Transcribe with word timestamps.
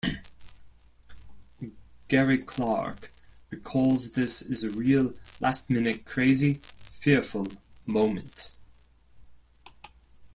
Gary 2.07 2.39
Clark 2.39 3.13
recalls 3.51 4.13
this 4.13 4.41
as 4.41 4.63
a 4.63 4.71
real 4.71 5.13
last-minute 5.39 6.05
crazy, 6.05 6.59
fearful 6.91 7.47
moment... 7.85 8.55